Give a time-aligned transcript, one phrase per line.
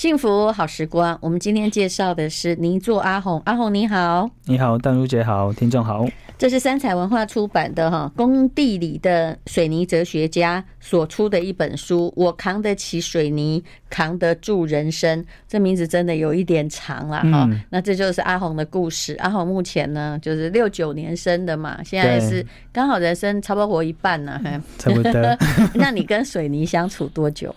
[0.00, 3.38] 幸福好时光，我们今天介绍的是泥作阿红。
[3.44, 6.06] 阿红你好，你好，淡如姐好，听众好。
[6.38, 12.10] 这是三彩文化出版的哈，工地里的水泥哲学家所出的一本书。
[12.16, 15.22] 我扛得起水泥，扛得住人生。
[15.46, 17.46] 这名字真的有一点长了哈。
[17.68, 19.14] 那这就是阿红的故事。
[19.18, 22.42] 阿红目前呢，就是六九年生的嘛，现在是
[22.72, 24.40] 刚好人生差不多活一半呢。
[24.78, 25.12] 差不多。
[25.76, 27.54] 那你跟水泥相处多久？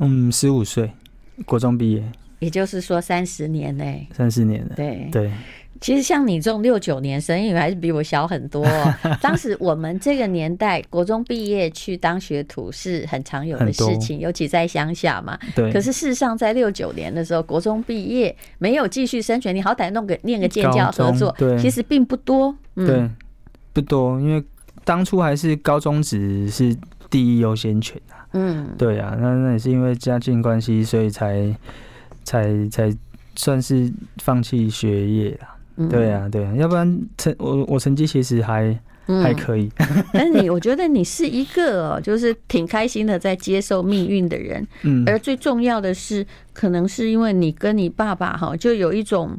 [0.00, 0.92] 嗯，十五岁。
[1.44, 2.02] 国中毕业，
[2.38, 4.74] 也就是说三十年嘞，三十年了。
[4.74, 5.30] 对对，
[5.80, 8.64] 其实像你这种六九年生，因为还是比我小很多。
[9.20, 15.38] 当时我们这个年代，国中毕业去当学徒是很常有的事情，尤其在乡下嘛。
[15.54, 15.72] 对。
[15.72, 22.54] 可是事实上，在六九年的时候，国中毕业没有继续升学，你好歹弄个念个建教合作，对，其实并不多。
[22.76, 22.86] 嗯。
[22.86, 23.10] 对，
[23.72, 24.42] 不多，因为
[24.84, 26.76] 当初还是高中职是
[27.10, 28.21] 第一优先权啊。
[28.32, 31.54] 嗯，对啊，那那也是因为家境关系，所以才
[32.24, 32.92] 才才
[33.36, 35.56] 算是放弃学业啦。
[35.76, 39.70] 嗯、对啊，对啊，要不然成我我成绩其实还、嗯、还可以。
[40.12, 44.66] 但你，我觉得你是一个就是挺开心的在接受命运的人。
[44.82, 49.38] 嗯，而最重要的是，可能是因为你跟你爸爸哈，就有一种。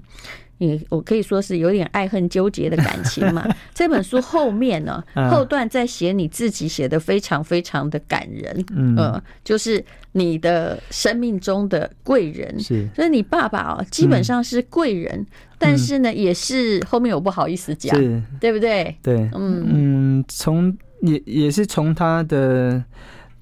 [0.63, 3.47] 你我可以说是有点爱恨纠结的感情嘛。
[3.73, 8.65] 这本书后面呢，后段在写你自己，写的非常非常的感人。
[8.75, 12.59] 嗯，就是你的生命中的贵人。
[12.59, 15.25] 是，所以你爸爸哦，基本上是贵人，
[15.57, 17.95] 但是呢，也是后面我不好意思讲，
[18.39, 18.95] 对不对？
[19.01, 22.83] 对，嗯嗯，从也也是从他的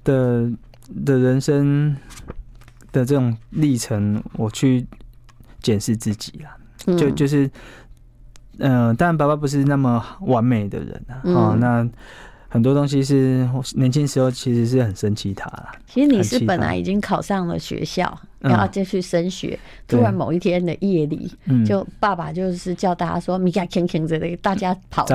[0.03, 0.49] 的
[1.05, 1.95] 的人生
[2.91, 4.85] 的这种历程，我去
[5.61, 6.57] 检视自己啦。
[6.85, 7.45] 就就是，
[8.59, 11.87] 嗯、呃，当然爸爸不是那么完美的人啊，嗯、哦，那
[12.49, 15.69] 很多东西是年轻时候其实是很生气他了。
[15.87, 21.31] 其实你是本来已经考上了学校，然后就去升学，嗯、突然某一天的夜里，
[21.65, 25.07] 就爸爸就是叫大家说“米家听听”之类，大家跑，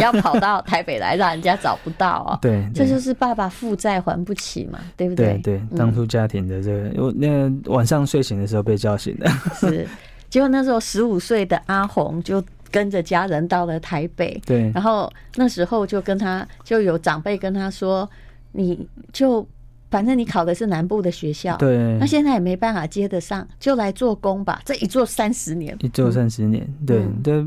[0.00, 2.38] 要跑到台北来，让人家找不到啊。
[2.40, 5.38] 对，这就是爸爸负债还不起嘛，对不对？
[5.42, 9.28] 对对，当初家庭的这个，我那晚上睡醒的时候被叫醒的。
[9.54, 9.86] 是。
[10.30, 18.08] 结果那时候十五岁的阿红就跟着家人到了台北，对，然后那时候就跟他就有长辈跟他说，
[18.52, 19.46] 你就
[19.90, 24.62] 反正你考的是南部的学校，对，那现在也没办法接得上，就来做工吧。
[24.64, 27.44] 这一做三十年，一做三十年，对，这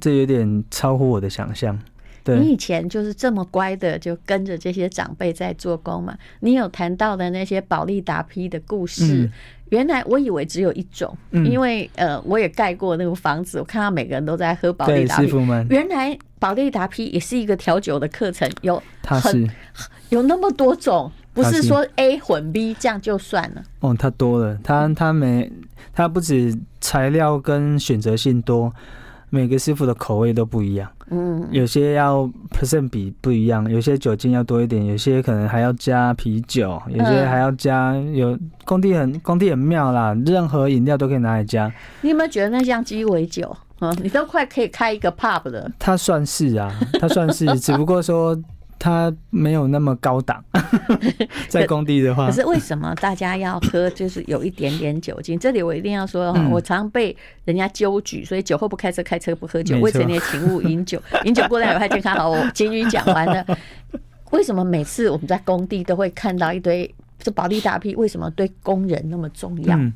[0.00, 1.78] 这有点超乎我的想象。
[2.28, 6.14] 对，你以前就是这么乖的，就跟着这些长辈在做工嘛。
[6.40, 9.30] 你有谈到的那些保利达 P 的故事。
[9.70, 15.30] 原来我以为只有一种，因为呃，我也盖过那个房子，我看到每个人都在喝保利达 P。
[15.68, 19.46] 原来保利达 P 也是一个调酒的课程，有很
[20.08, 23.62] 有那么多种，不是说 A 混 B 这样就算了。
[23.80, 25.52] 哦，它多了，它它没，
[25.92, 28.72] 它不止材料跟选择性多。
[29.28, 37.94] 每个师傅的口味都不一样，嗯，有些要 percent 比不一样，有些酒精要多一点，有些可能还要加啤酒，有些还要加。
[37.96, 41.72] 有工地很工地很妙啦，任何饮料都可以拿来加。
[42.02, 43.56] 你有没有觉得那像鸡尾酒？
[43.80, 45.70] 嗯，你都快可以开一个 pub 了。
[45.78, 48.36] 它算是啊，它算是，只不过说。
[48.78, 50.42] 它没有那么高档，
[51.48, 52.26] 在工地的话。
[52.26, 53.88] 可是为什么大家要喝？
[53.90, 55.38] 就是有一点点酒精。
[55.38, 59.78] 这里我一定要说，我常被人家揪举，所以酒后不开车，开车不喝酒。
[59.80, 62.14] 未成年请勿饮酒， 饮酒过量有害健康。
[62.16, 63.44] 好，我金鱼讲完了。
[64.30, 67.94] 为什么每次我们在工地都会看到一堆这保利大 P？
[67.96, 69.76] 为什么对工人那么重要？
[69.76, 69.92] 嗯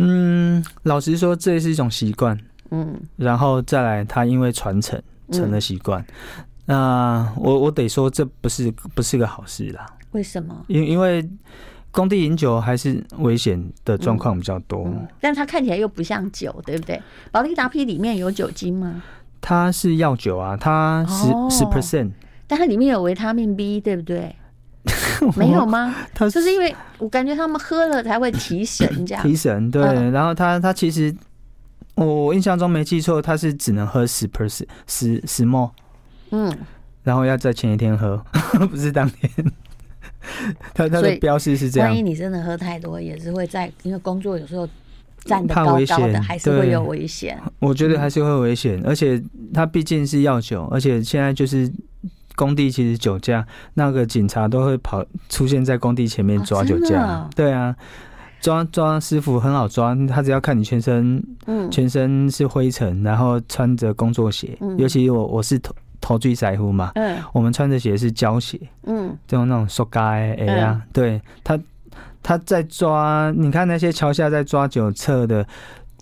[0.00, 2.38] 嗯，老实说，这是一种习惯。
[2.70, 5.00] 嗯，然后再来，它因为传承
[5.32, 6.04] 成了习惯。
[6.70, 9.86] 那我我得说，这不是不是个好事啦。
[10.10, 10.54] 为什么？
[10.68, 11.26] 因因为
[11.90, 17.00] 工地饮酒还是危险的状况比较多，嗯嗯，但它看起来又不像酒，对不对？
[17.30, 19.02] 保利达 P 里面有酒精吗？
[19.40, 22.10] 它是药酒啊，它十十 percent，
[22.46, 24.36] 但它里面有维他命 B，对不对？
[25.36, 25.94] 没有吗？
[26.14, 29.82] 它就是因为我感觉他们喝了才会提神，这样 提神对。
[29.82, 31.14] 嗯、然后它它其实
[31.94, 35.70] 我我印象中没记错，它是只能喝十 percent 十十 ml。
[36.30, 36.56] 嗯，
[37.02, 38.22] 然后要在前一天喝，
[38.70, 39.30] 不是当天。
[40.74, 41.88] 他他的标示是这样。
[41.88, 44.68] 万一你真的喝太多，也是会在因为工作有时候
[45.24, 47.40] 站得高高的，还是会有危险。
[47.60, 49.22] 我觉得还是会危险，而且
[49.54, 51.70] 它毕竟是药酒，而且现在就是
[52.36, 57.02] 工地其实酒驾，那个警察都会跑出现在工地前面抓酒驾。
[57.02, 57.74] 哦、对啊，
[58.40, 65.74] 抓抓师傅很好抓，他只要看你全身，嗯，全身是灰尘，然后穿着工作鞋，嗯、尤其我我是头。
[66.08, 71.58] 头最在乎嘛，嗯，我们穿的鞋是胶鞋，嗯，就那种塑胶的，哎呀，对他，
[72.22, 75.46] 他在抓，你看那些桥下在抓酒测的，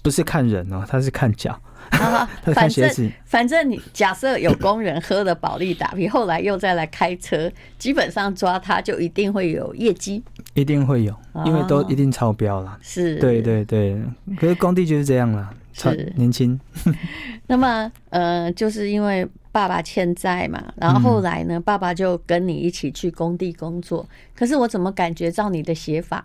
[0.04, 1.60] 不是看人哦，他是看脚。
[1.90, 10.22] 啊， 反正反正你假设有工人喝了保利达 P，后来又再来开车，基本上抓他就一定会有业绩，
[10.54, 11.14] 一定会有，
[11.44, 12.78] 因为都一定超标了。
[12.80, 14.00] 是，对对对，
[14.38, 16.12] 可是工地就是这样了，是。
[16.16, 16.58] 年轻。
[17.46, 19.24] 那么呃，就是因为
[19.56, 24.06] 爸爸欠债嘛，然后后来呢，爸爸就跟你一起去工地工作。
[24.34, 26.22] 可是我怎么感觉照你的写法，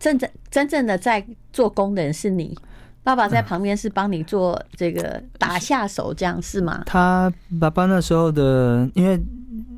[0.00, 2.58] 真正真正的在做工的人是你？
[3.04, 6.82] 爸爸在旁边是帮你做这个打下手，这样是吗？
[6.84, 9.16] 他爸爸那时候的，因为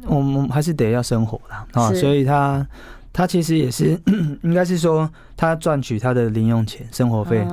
[0.07, 2.67] 我们还是得要生活啦啊，所以他
[3.14, 3.99] 他其实也是
[4.43, 7.46] 应该是说他赚取他的零用钱、生活费。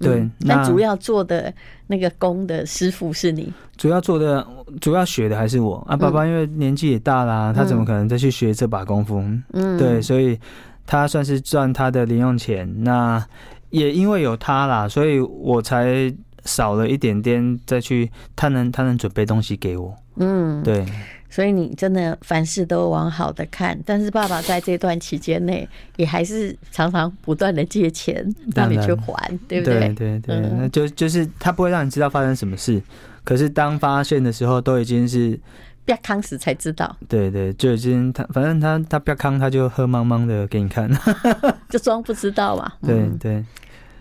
[0.00, 1.50] 对，但主要做的
[1.86, 3.50] 那个工的师傅是你。
[3.76, 4.46] 主要做的、
[4.80, 5.96] 主要学的还是我啊。
[5.96, 9.24] 爸爸因为年纪也大啦，他怎么可能再去学这把功夫？
[9.52, 10.38] 嗯，对，所以
[10.84, 12.68] 他算是赚他的零用钱。
[12.82, 13.24] 那。
[13.70, 16.12] 也因为有他啦，所以我才
[16.44, 20.84] 少了一点点再去，他能他能准备东西给我，嗯，对，
[21.28, 29.80] 所以你真的凡事都往好的看，但是爸爸在这段期间内也还是常常不断的借钱让你去还，对不对？
[29.94, 32.82] 对对对，那就就是他不会让你知道发生什么事，
[33.24, 35.38] 可是当发现的时候，都已经是。
[35.82, 40.88] 不要康时才知道，对对，就已经他反正他他不要康，他就喝茫茫的给你看，
[41.68, 42.70] 就装不知道嘛。
[42.82, 43.44] 对对，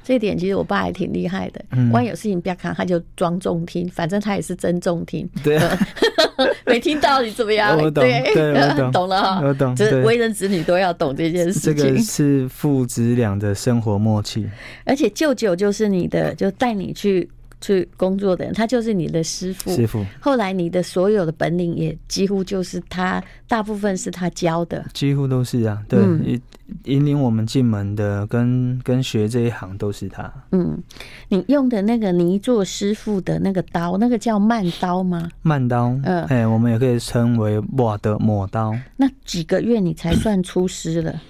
[0.10, 1.64] 这一点其实我爸还挺厉害的。
[1.92, 5.30] 万一有事情不要看，他就装重听，反正他也是真重听。
[5.44, 5.78] 对啊，
[6.66, 7.78] 没听到你怎么样？
[7.78, 9.76] 我懂，对，我懂， 懂了哈，我懂。
[9.76, 11.78] 这为人子女都要懂这件事情。
[11.78, 14.50] 这个是父子俩的生活默契。
[14.84, 17.30] 而且舅舅就是你的，就带你去。
[17.62, 19.72] 去工作的人，他就是你的师傅。
[19.76, 20.06] 师傅。
[20.20, 24.86] 后来你的所有的本领也几乎就是他，大部分是他教的。
[24.94, 26.42] 几乎都是啊，对，引
[26.86, 30.32] 引领我们进门的，跟跟学这一行都是他。
[30.52, 30.82] 嗯，
[31.28, 35.30] 你用的那个泥做师傅的那个刀，那个叫慢刀吗？
[35.42, 35.90] 慢刀。
[36.04, 38.76] 嗯，哎，我们也可以称为瓦的抹刀。
[38.98, 41.22] 那几个月你才算出师了？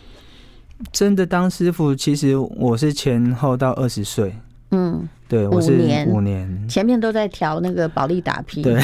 [0.93, 4.33] 真的当师傅，其实我是前后到二十岁。
[4.71, 5.71] 嗯，对，我是
[6.07, 8.81] 五年，前面都在调那个保利达 P，对，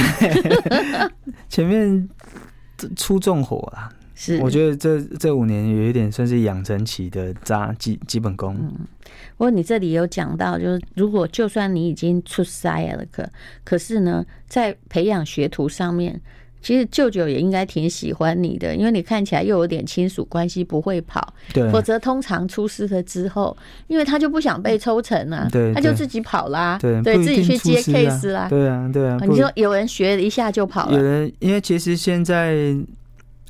[1.49, 2.07] 前面
[2.95, 3.89] 出重活啦。
[4.13, 8.55] 是，我觉得这这五年有一点算是养成期的扎基基本功。
[8.57, 8.71] 嗯，
[9.35, 13.27] 不过你这里有讲到，就是如果就算你已经出塞了，可
[13.63, 16.21] 可是呢，在培养学徒上面。
[16.65, 21.31] 其实舅舅也应该挺喜欢你的，因为你看起来又有点亲属关系，不会跑。
[21.53, 29.19] 对，否则通常出事了之后，因为他就不想被抽成啊，对，他就自己跑啦，对，对自己去接 case 啦，对啊，对啊。
[29.29, 32.55] 你说有人学一下就跑了，有人，因为其实现在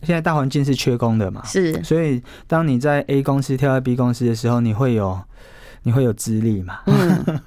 [0.02, 5.18] 现在大环境是缺工的嘛，是，所以当你在 A 公司跳到 B 公司的时候，你会有
[5.84, 6.80] 你会有资历嘛。
[6.88, 7.24] 嗯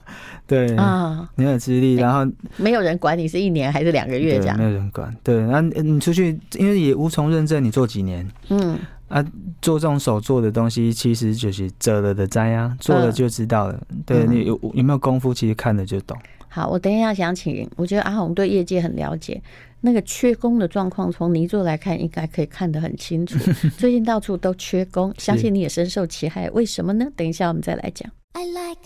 [0.49, 5.15] 对啊，你有资历，然后没有人管你是一年还是两个月这样，没有人管。
[5.23, 8.27] 对，然后你出去，因为也无从认证你做几年。
[8.49, 8.77] 嗯
[9.09, 9.25] 啊，
[9.63, 13.81] 做这种手做的东西，其实就是折了的灾啊，做了就知道了。
[14.05, 16.17] 对，你有有没有功夫，其实看了就懂。
[16.49, 19.41] 好，我等一下想请，我觉得阿红对业界很了解，
[19.83, 23.39] 那个缺工的状况，从泥作来看，应该可以看得很清楚。
[23.79, 26.51] 最近到处都缺工，相信你也深受其害。
[26.51, 27.07] 为什么呢？
[27.17, 28.11] 等一下我们再来讲。
[28.39, 28.79] I like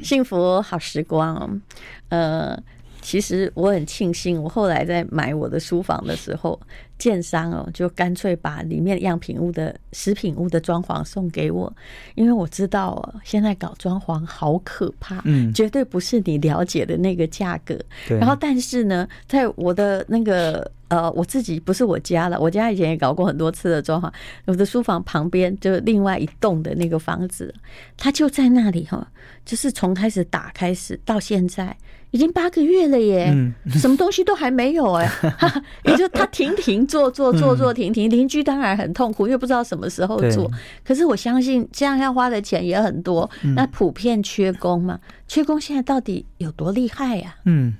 [0.00, 1.62] 幸福好时光，
[2.08, 2.60] 呃，
[3.00, 6.60] 其实我很庆幸，我后来在买我的书房的时候，
[6.98, 11.72] 建商哦就干脆把里面样品屋的食品屋的装潢送给我，
[12.16, 17.78] 因为我知道哦，现在搞装潢好可怕，嗯，绝对不是你了解的那个价格。
[18.08, 24.12] 然后，但是呢，在我的那个呃，我自己不是我家了，我家以前也搞过很多次的装潢，
[24.44, 27.54] 我的书房旁边就另外一栋的那个房子，
[27.96, 29.08] 它就在那里哈。
[29.44, 31.74] 就是从开始打开始到现在，
[32.10, 35.10] 已经八个月了耶，嗯、什么东西都还没有哎，
[35.84, 40.48] 也就他停停坐坐坐坐停停，邻居当然很痛苦，因为不知道什么时候做。
[40.84, 47.34] 可是我相信这样要花的钱也很多，那普遍缺工嘛，缺工现在到底有多厉害呀？
[47.46, 47.74] 嗯，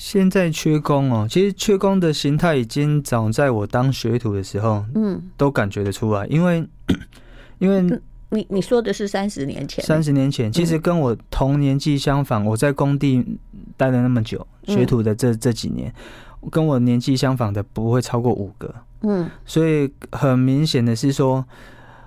[0.00, 6.66] 现在缺工哦，其实缺工的形态已经早在我当学徒的时候，嗯，都感觉得出来，因为
[7.60, 8.00] 因为。
[8.32, 9.84] 你你说的是三十年前？
[9.84, 12.46] 三十年前，其实跟我同年纪相仿。
[12.46, 13.26] 我在工地
[13.76, 15.92] 待了那么久，学徒的这这几年，
[16.48, 18.72] 跟我年纪相仿的不会超过五个。
[19.02, 21.44] 嗯，所以很明显的是说，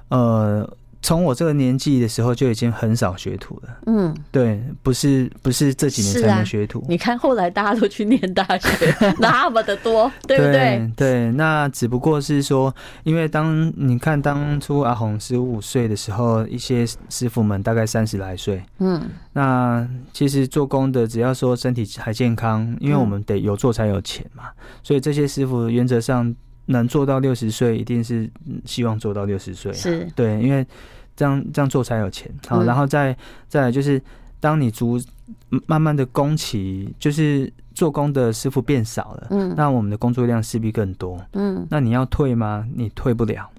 [0.07, 0.65] 呃，
[1.03, 3.77] 从我这个年纪的时候就已经很少学徒了。
[3.87, 6.79] 嗯，对，不是不是这几年才能学徒。
[6.79, 10.53] 啊、你看后来大家都去念大学， 那么的多，对不对？
[10.53, 18.63] 对，对，那只不过是说，因为当你看当初阿红十五岁的时候，一些师傅们大概三十来岁。
[18.79, 19.01] 嗯，
[19.33, 26.33] 那其实做工的只要说身体还健康，因为我们得有做才有钱嘛，嗯、所以这些师傅原则上。
[26.65, 28.29] 能做到六十岁，一定是
[28.63, 29.73] 希望做到六十岁。
[29.73, 30.65] 是对，因为
[31.15, 32.29] 这样这样做才有钱。
[32.47, 33.15] 好，然后再
[33.47, 34.01] 再来就是，
[34.39, 34.99] 当你逐
[35.67, 42.67] 慢慢的工期，就是做工的师傅变少了，嗯，那我们的工作量势必更多，嗯，那你要退吗？
[42.75, 43.49] 你退不了。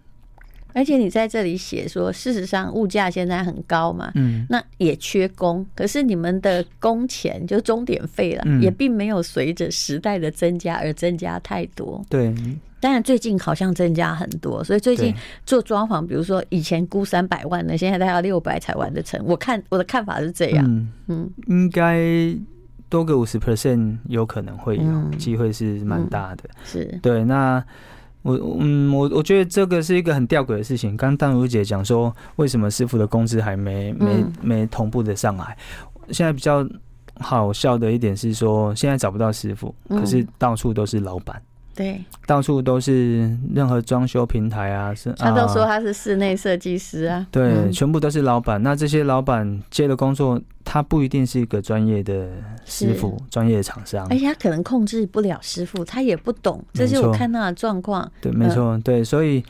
[0.73, 12.05] 而且你在这里写说，事实上物价现在很高嘛，嗯，那也缺工，可是你们的工钱就钟点费了，嗯，也并没有随着时代的增加而增加太多。
[12.09, 12.35] 对。
[12.85, 15.11] 当然，最近好像增加很多，所以最近
[15.47, 19.19] 做装潢，比如说以前估三百万的，现在大概要六百才完得成。
[19.25, 21.99] 我看我的看法是这样，嗯，嗯应该
[22.91, 26.43] 多个五十 percent 有可能会有机会是蛮大的。
[26.45, 27.65] 嗯、是对，那
[28.21, 30.95] 我嗯我我觉得这个是一个很吊诡的事情。
[30.95, 35.57] 刚刚淡如姐讲说，为什么师傅的工资还没没没同步的上来？
[36.11, 36.63] 现在比较
[37.19, 41.41] 好笑的一点是说，现在找不到师傅，可是到处都是老板。
[41.75, 48.63] 对，到处都是任何装修平台啊，是他都说他是室内设计师啊，对，嗯、全部都是老板。
[48.63, 52.29] 那这些老板接的工作，他不一定是一个专业的
[52.65, 58.11] 师傅，专业的厂商，而且他可能控制不了师傅，他也不懂，这是我看到的状况。
[58.21, 59.45] 对，没错，嗯、对，所以。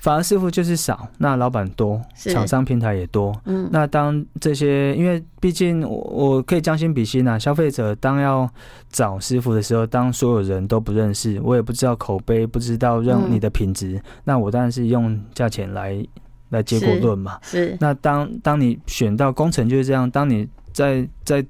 [0.00, 3.38] 反而师傅就是少，那老板多，厂商平台也多。
[3.44, 8.48] 嗯，那当这些，因为毕竟我我可以将心比心啊，消费者当要
[8.90, 16.02] 找师傅的时候，当所有人都不认识，我也不知道口碑，不知道让你的品质，嗯、那我当然是用价钱来
[16.48, 17.38] 来结果论嘛。
[17.42, 17.66] 是。
[17.66, 21.44] 是那当当你选到工程就是这样，当你在在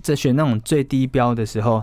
[0.00, 1.82] 在选那种最低标的时候，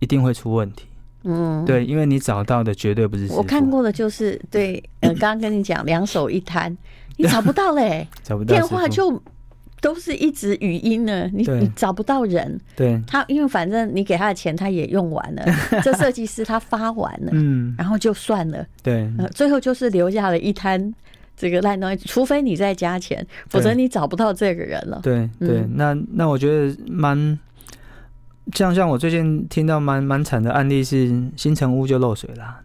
[0.00, 0.86] 一定会出问题。
[1.26, 3.26] 嗯，对，因为你找到的绝对不是。
[3.32, 6.74] 我看过的就是对， 呃，刚刚跟你讲两手一摊，
[7.16, 9.20] 你 找不到嘞，找不到电话就
[9.80, 12.58] 都是一直语音呢，你你找不到人。
[12.76, 15.44] 对，他因为反正你给他的钱他也用完了，
[15.82, 18.64] 这设计师他发完了，嗯，然后就算了。
[18.82, 20.94] 对，最后就是留下了一摊
[21.36, 25.00] 这个烂东西，除非你再加钱，否则你找不到这个人了。
[25.02, 27.38] 对对，那那我觉得蛮。
[28.54, 32.60] 像像我最近听到蛮蛮惨的案例是新城屋就漏水啦，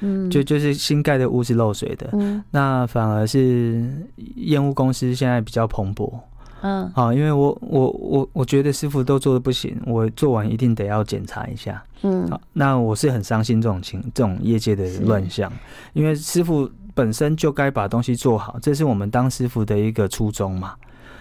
[0.00, 3.82] 嗯，就就是新盖的屋是漏水的，嗯，那反而是
[4.36, 6.12] 烟雾公司现在比较蓬勃，
[6.60, 15.50] 嗯，好，因为我我我我觉得师傅都做的不行，我做完一定得要检查一下，嗯，好，那我是很伤心这种情这种业界的乱象，
[15.94, 20.74] 因为师傅本身就该把东西做好，这是我们当师傅的一个初衷嘛。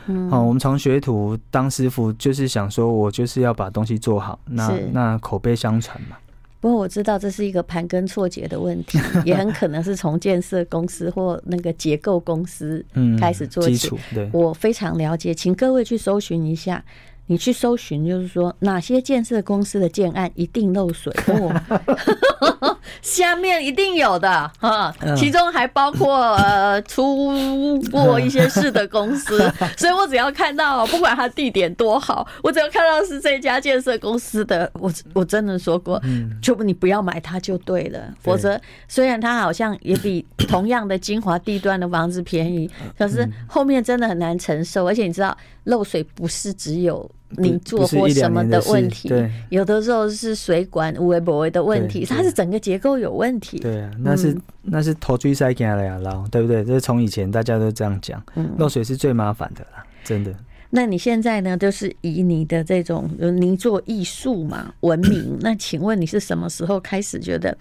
[0.07, 6.17] 嗯，好，我们从学徒当师傅，就是想说，我就是要把东西做好，那那口碑相传嘛。
[6.61, 12.83] 不过我知道这是一个盘根错节的问题，也很可能是从建设公司或那个结构公司
[13.19, 13.91] 开始做起。
[14.13, 16.83] 对，我非常了解，请各位去搜寻一下。
[17.27, 24.29] 你去搜寻，就是说哪些建设公司的建案一定漏水， 哦，下面一定有的
[24.59, 29.39] 啊，其中还包括 呃出过一些事的公司，
[29.75, 35.99] 所以我只要看到，不管它地点多好，我只要看到是这家建设公司的，我我真的说过，
[36.41, 47.09] 就你不要买它就对了，否则虽然它好像也比同样的精华地段的房子便宜，可是后面真的很难承受，而且你知道漏水不是只有。
[47.37, 53.59] 你做或什么的问题，对，有的时候是水管无微不微的问题，它是整个结构有问题。
[53.59, 56.63] 对啊，那是那是头追塞进来呀，捞，对不对？
[56.63, 58.23] 这是从以前大家都这样讲，
[58.57, 60.33] 漏水是最麻烦的啦，真的。
[60.71, 61.55] 那你现在呢？
[61.55, 65.37] 就是以你的这种泥做艺术嘛闻名。
[65.39, 67.57] 那请问你是什么时候开始觉得，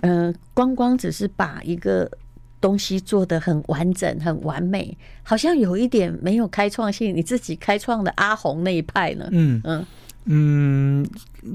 [0.00, 2.10] 呃，光光只是把一个
[2.60, 7.14] 东西做的很完整、很完美，好像有一点没有开创性。
[7.14, 9.28] 你自己开创的阿红那一派呢？
[9.30, 9.86] 嗯嗯
[10.24, 11.06] 嗯，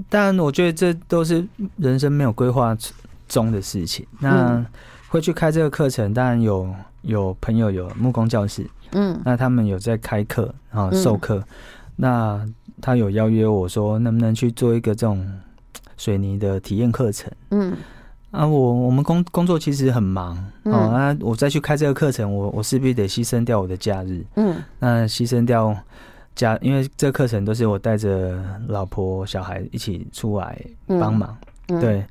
[0.08, 1.46] 但我觉得这都是
[1.77, 2.77] 人生没有规划
[3.27, 4.05] 中的事情。
[4.20, 4.65] 那
[5.10, 11.46] 会去开这个课程，当然有有朋友有木工教室，嗯，那他们有在开课啊授课，嗯、
[11.98, 15.27] 那他有邀约我说，能不能去做一个这种
[15.98, 17.29] 水泥的体验课程？
[17.50, 17.75] 嗯。
[18.32, 25.76] 啊，我我们工工作其实很忙，嗯、哦，那我再去开这个课程，我我势必得牺牲掉我的假日，嗯，那牺牲掉
[26.34, 30.58] 假，因为这个课程都是我带着老婆小孩一起出来
[30.88, 32.06] 帮忙，嗯、对，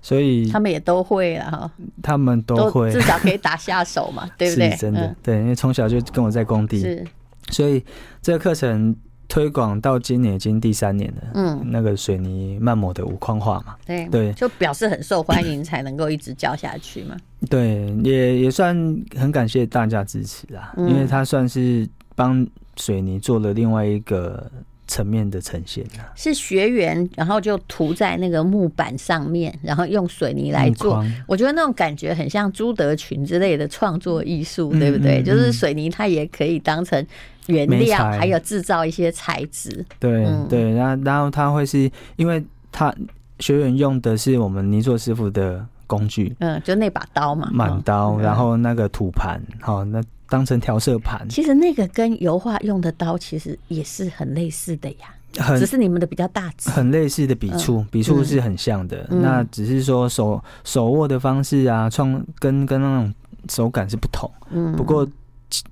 [0.00, 4.70] 所以他们也都会了哈，他们都会，都至少可以打下手嘛，对不对？
[4.72, 7.04] 是真的，嗯、对，因为从小就跟我在工地，是，
[7.50, 7.84] 所以
[8.22, 8.94] 这个课程。
[9.34, 17.16] 推广到今年已经第三年了，嗯，那个水泥慢抹的无框化嘛，对对，就表示很受欢迎，才能够一直教下去嘛。
[17.50, 18.76] 对，也也算
[19.18, 24.48] 很感谢大家支持啦，嗯、因为它算是帮水泥做了另外一个
[24.86, 25.84] 层面的呈现。
[26.14, 31.04] 是学员，然后就涂在那个木板上面，然后用水泥来做。
[31.26, 35.18] 我觉得那种感觉很像朱德群之类的创作艺术，对不对？
[35.18, 37.04] 嗯嗯嗯，就是水泥它也可以当成。
[37.46, 42.94] 原料还有制造一些材质，对对，然后然后他会是因为他
[43.38, 51.28] 学员用的是我们泥作师傅的工具，嗯，就那把刀嘛，满刀，然后那个土盘，好，那当成调色盘。
[51.28, 63.14] 其实那个跟油画用的刀其实也是很类似的呀，只是你们的比较大只，很类似的笔触，笔触是很像的，那只是说手手握的方式啊，创跟跟那种
[63.50, 65.06] 手感是不同，嗯，不过。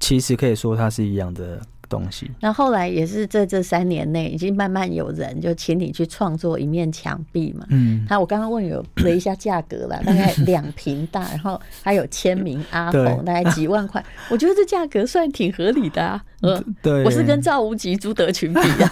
[0.00, 2.30] 其实可以说它是一样的东西。
[2.40, 7.66] 那后来也是在这三年内，已经慢慢有人就请你去创作一面墙壁嘛。
[7.70, 8.04] 嗯。
[8.08, 14.04] 他我刚刚问有 了一下价格了，大概两平大，然后还有签名阿红，大概几万块。
[14.30, 16.22] 我觉得这价格算挺合理的啊。
[16.42, 17.04] 嗯，对。
[17.04, 18.88] 我是跟赵无极、朱德群比的。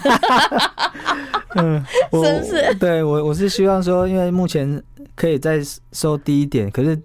[1.57, 1.83] 嗯，
[2.13, 2.73] 是不是？
[2.75, 4.81] 对我我是希望说，因为目前
[5.15, 5.59] 可以再
[5.91, 6.99] 收低一点，可是。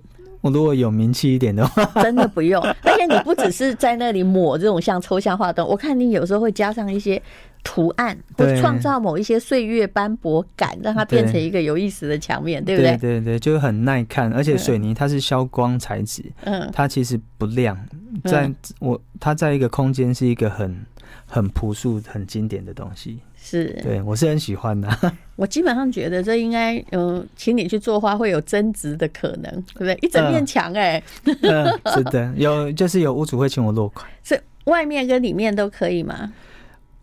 [0.47, 2.63] 我如果有名气一点的话，真的不用。
[2.83, 7.21] 而且你不只是在那里抹这种像抽象画灯，我看你有时候会加上一些
[7.65, 12.97] 图案，或创造某一些岁月斑驳感，让它变成一个有意思的墙面，对不对？
[12.97, 14.33] 对对对，就很耐看。
[14.33, 17.77] 而且水泥它是消光材质，嗯，它其实不亮，
[18.25, 18.49] 在
[18.79, 20.87] 我它在一个空间是一个很
[21.27, 23.19] 很朴素、很经典的东西。
[23.49, 24.89] 是，对我是很喜欢的。
[25.37, 29.97] 我基本上觉得这应该，嗯，请你去做花会有增值的可能，对不对？
[30.03, 31.01] 一整面墙，哎，
[31.95, 36.33] 是的，有就是有屋主会请我落款，是外面跟里面都可以吗？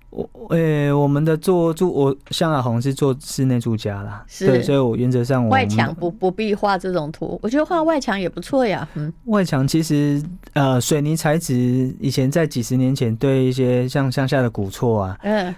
[0.09, 8.85] 我，诶，我们的做住我像阿红是做室内住家啦，是对，所以我原则上我外墙不不必画这种图，我觉得画外墙也不错呀。
[8.95, 10.21] 嗯，外墙其实
[10.53, 15.56] 呃水泥材质以前在几十年前对一些像乡下的古厝啊，嗯。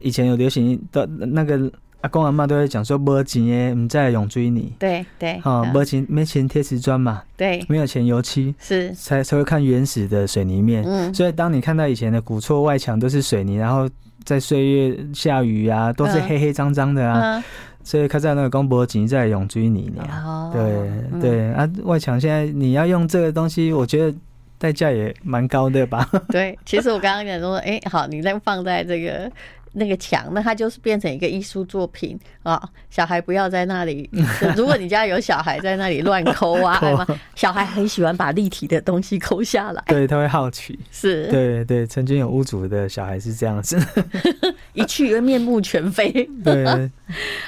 [0.00, 8.90] 以前有流行的，那个阿公阿妈都会讲说，没钱的唔再用追你，对对，好，没钱没钱贴瓷砖嘛，对，没有钱油漆，是。
[8.94, 10.82] 才才会看原始的水泥面。
[10.86, 13.86] 嗯，所以当你看到以前的古厝外墙都是水泥，然后
[14.24, 17.44] 在岁月下雨啊，都是黑黑脏脏的啊，
[17.84, 20.50] 所以看在那个公婆钱在用水泥呢。
[20.54, 21.52] 对对。
[21.52, 24.18] 啊，外墙现在你要用这个东西，我觉得
[24.56, 26.08] 代价也蛮高的吧？
[26.32, 29.30] 对，其实我刚刚讲说，哎，好，你再放在这个。
[29.72, 32.60] 那个墙，那它就是变成一个艺术作品啊！
[32.90, 34.08] 小孩不要在那里，
[34.56, 37.06] 如果你家有小孩在那里乱抠啊，
[37.36, 43.78] 小孩很喜欢把立体的东西抠下来，对，他会好奇，是，对对，曾经有屋主的小孩是这样子，
[44.74, 46.10] 一去而面目全非。
[46.44, 46.90] 对，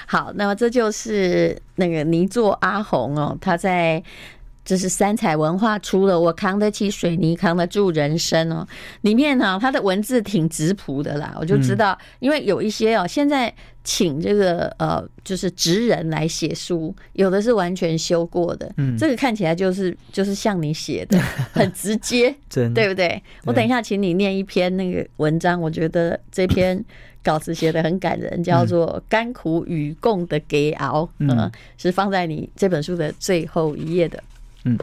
[0.07, 4.03] 好，那么这就是那个泥作阿红哦，他在。
[4.65, 8.67] 这是三彩文化出了，我扛得起水泥，扛得住人生哦。
[9.01, 21.19] 里面呢，它的文字挺直朴的啦，我就知道，因为有一些哦，现在请这个呃，就是职人来写书，有的是完全修过的，嗯，这个看起来就是就是像你写的，
[21.53, 23.21] 很直接，对不对？
[23.45, 26.81] 我等一下请你念一篇那个文章，我觉得这篇
[27.25, 34.23] 稿子写的很感人，叫做《甘苦与共的给熬》，嗯，是放在你这本书的最后一页的。
[34.65, 34.79] 嗯，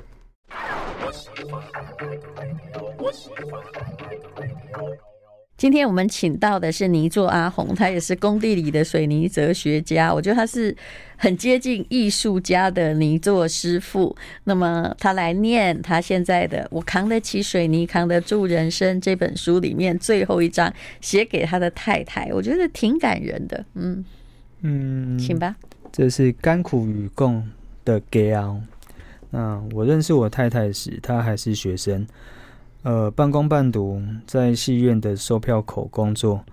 [5.56, 10.14] 今天我们请到的是泥作阿红，他也是工地里的水泥哲学家。
[10.14, 10.76] 我觉得他是
[11.18, 14.16] 很接近艺术家的泥作师傅。
[14.44, 23.66] 那么他来念他现在的《我扛得起水泥，扛得住人生》这本书里面最后一章，写给他的太太，我觉得挺感人的。
[23.76, 24.04] 嗯
[24.62, 25.56] 嗯，请吧。
[25.92, 27.46] 这是甘苦与共
[27.86, 28.62] 的煎熬。
[29.32, 32.08] 那我认识我太太时，她还是学生，
[32.82, 36.44] 呃，半工半读，在戏院的售票口工作。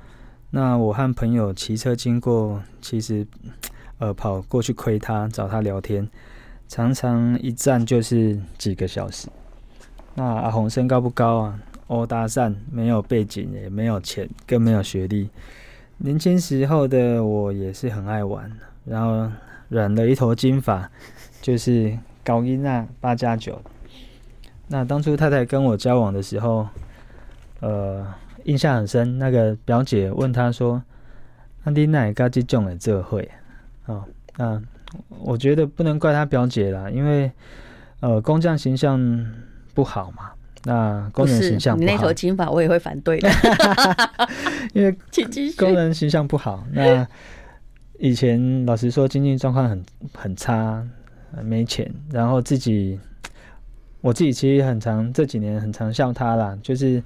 [0.50, 3.26] 那我和朋友骑车经过，其实，
[3.98, 6.06] 呃，跑过去窥她，找她聊天，
[6.68, 9.28] 常常一站就是几个小时。
[10.14, 11.58] 那阿红身高不高啊？
[11.86, 15.30] 欧搭讪，没有背景，也没有钱，更没有学历。
[15.96, 18.52] 年轻时候的我也是很爱玩，
[18.84, 19.32] 然后
[19.70, 20.90] 染了一头金发，
[21.40, 21.96] 就是。
[22.26, 23.62] 高音啊八加九，
[24.66, 26.66] 那当初太太跟我交往的时候，
[27.60, 28.04] 呃，
[28.42, 29.16] 印象很深。
[29.16, 30.82] 那个表姐问他说
[31.62, 33.30] ：“阿弟奈嘎吉种的这会？”
[33.86, 34.04] 哦，
[34.36, 34.60] 那
[35.20, 37.30] 我觉得不能怪他表姐啦，因为
[38.00, 38.98] 呃工匠形象
[39.72, 40.32] 不好嘛，
[40.64, 43.30] 那工人形象不好，你那头金发我也会反对的，
[44.74, 44.90] 因为
[45.56, 46.64] 工人形象不好。
[46.72, 47.06] 那
[48.00, 50.84] 以前老实说经济状况很很差，
[51.42, 52.98] 没钱，然后自己
[54.00, 57.02] 我自己其实很常这几年很常笑他啦，就是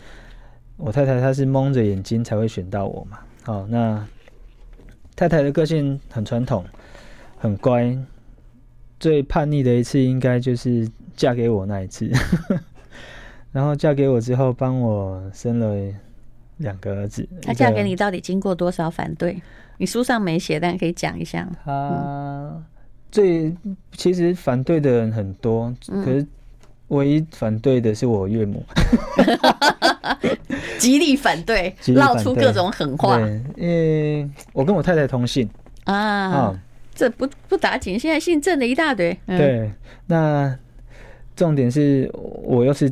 [0.77, 4.07] 我太太她是蒙着眼睛才会选到我嘛，好那。
[5.17, 6.65] 太太的个性很传统，
[7.37, 7.95] 很乖。
[8.99, 12.11] 最叛逆的一次，应该就是嫁给我那一次。
[13.53, 15.95] 然后嫁给我之后，帮我生了
[16.57, 17.29] 两个儿子。
[17.43, 19.43] 她嫁给你到底经过多少反对？
[19.77, 21.47] 你书上没写，但可以讲一下。
[21.67, 22.63] 她
[23.11, 23.55] 最
[23.93, 26.27] 其实反对的人很多，可是
[26.89, 28.65] 唯一反对的是我岳母。
[30.79, 33.19] 极力反对，闹出各种狠话。
[33.19, 35.49] 对，因为我跟我太太同姓
[35.85, 36.61] 啊，啊
[36.95, 37.99] 这不不打紧。
[37.99, 39.17] 现在姓郑的一大堆。
[39.27, 39.71] 嗯、对，
[40.07, 40.59] 那
[41.37, 42.91] 重点是我又是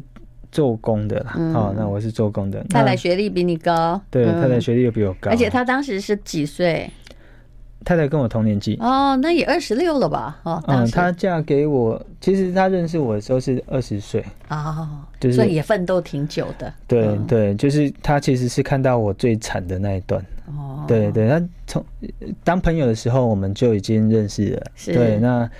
[0.52, 1.35] 做工的啦。
[1.38, 2.62] 嗯、哦，那我是做工的。
[2.64, 6.90] 太太学历比你高，对，嗯、太太学历又比我高，而且她当时是几岁？
[7.88, 10.38] 太太跟我同年纪哦，那也二十六了吧？
[10.42, 14.87] 哦，嗯，她嫁给我，其实她认识我的时候是二十岁哦，
[15.18, 16.70] 就是所以也奋斗挺久的。
[16.87, 20.85] 对、嗯、对，就是她其实是看到我最惨的那一段哦。
[20.87, 21.83] 对对，她从
[22.44, 25.18] 当朋友的时候我们就已经认识了，是对。
[25.18, 25.51] 那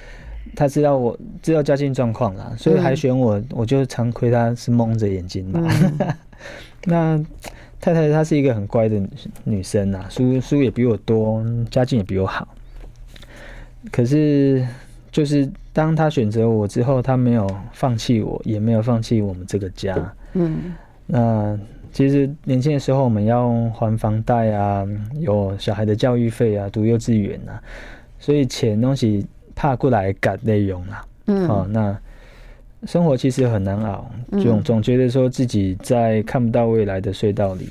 [0.55, 5.67] 她知道我知道家境状况啦，所以还选我，嗯、我就常亏她是蒙着眼睛嘛。
[5.67, 6.15] 嗯、
[6.85, 7.25] 那。
[7.81, 9.01] 太太她是一个很乖的
[9.45, 12.47] 女生呐，书书也比我多，家境也比我好。
[13.93, 14.67] 可是，
[15.13, 20.15] 就是当她选择我之后，她没有放弃我，也没有放弃我们这个家。
[20.35, 20.75] 嗯，
[21.07, 21.59] 那
[21.93, 24.87] 其实年轻的时候我们要还房贷啊，
[25.21, 27.63] 有小孩的教育费啊，读幼稚园啊，
[28.19, 31.07] 所以钱东西怕过来赶内容啊。
[31.27, 31.97] 嗯，好那。
[32.87, 34.11] 生活其实很难熬，
[34.41, 37.71] 总总觉得说自己在看不到未来的隧道里，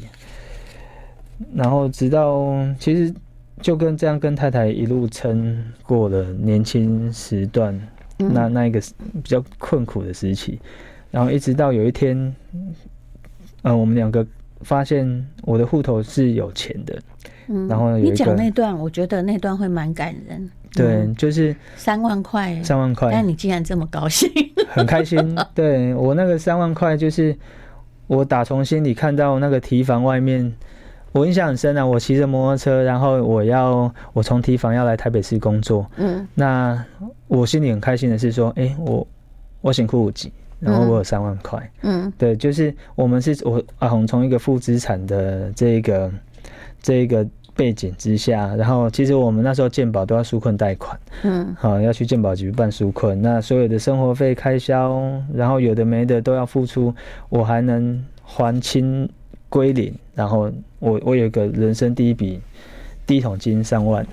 [1.53, 3.13] 然后直到其实
[3.61, 7.79] 就跟这样跟太太一路撑过了年轻时段，
[8.17, 8.81] 那那一个
[9.13, 10.59] 比较困苦的时期，
[11.09, 12.35] 然后一直到有一天，
[13.63, 14.25] 嗯，我们两个
[14.61, 16.99] 发现我的户头是有钱的，
[17.69, 20.49] 然后你讲那段，我觉得那段会蛮感人。
[20.77, 23.09] 对，就是三万块，三万块。
[23.11, 24.29] 但你竟然这么高兴，
[24.69, 25.35] 很开心。
[25.55, 27.35] 对，我那个三万块，就是
[28.07, 30.53] 我打从心里看到那个提防外面，
[31.11, 31.85] 我印象很深啊。
[31.85, 35.85] 我骑着摩托车，然后我要我从提防要来台北市工作。
[35.97, 36.85] 嗯，那
[37.27, 39.07] 我心里很开心的是说，哎、欸，我
[39.61, 41.71] 我辛苦五级，然后我有三万块。
[41.81, 46.11] 嗯，对，就是我们是我阿红从一个负资产的这个
[46.81, 47.27] 这个。
[47.57, 55.01] 背景之下，然后其实我们那时候健保都要纾困贷款，嗯，好要去健保局办纾困，那所有的生活费开销，
[55.33, 56.93] 然后有的没的都要付出，
[57.29, 59.09] 我还能还清
[59.49, 62.39] 归零，然后我我有一个人生第一笔。
[63.07, 64.05] 第一桶金三万，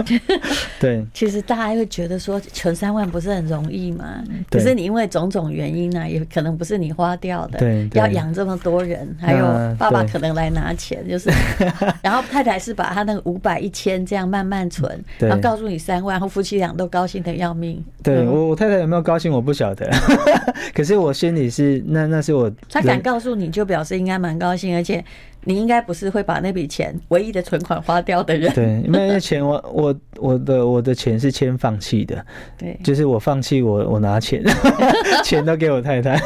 [0.78, 1.02] 对。
[1.14, 4.22] 其实大家会觉得说存三万不是很容易嘛？
[4.50, 7.58] 可是你因为种种原因呢，也可能不是你花掉的。
[7.58, 7.88] 对。
[7.94, 9.46] 要养这么多人，还有
[9.78, 11.30] 爸爸可能来拿钱，就是。
[12.02, 17.82] 然后太太是把他那个五百、一千这样慢慢存，然后告诉你三万，然后夫妻俩都高兴的要命。
[18.02, 19.90] 对我，我太太有没有高兴，我不晓得。
[20.74, 22.52] 可是我心里是，那那是我。
[22.68, 25.02] 他敢告诉你就表示应该蛮高兴，而且。
[25.46, 28.52] 你应该不是会把那笔钱唯一的存款花掉的人。
[28.52, 32.26] 对，因为钱我 我我的我的钱是先放弃的。
[32.58, 34.42] 对，就是我放弃我我拿钱，
[35.24, 36.20] 钱都给我太太。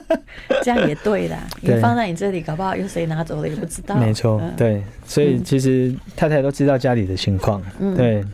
[0.64, 3.96] 这样也对啦，你放在你这里，搞不好有谁拿走了也不知道。
[3.96, 7.62] 没错，对，所以其实太太都知道家里的情况。
[7.78, 8.24] 嗯，对。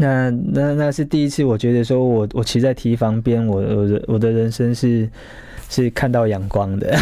[0.00, 5.10] 那那那是第一次，我觉得说我我骑在堤防边，我我的我的人生是
[5.68, 6.96] 是看到阳光的。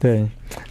[0.00, 0.24] 对，